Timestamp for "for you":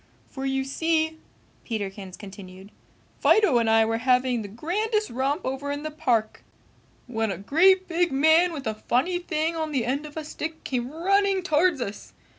0.31-0.63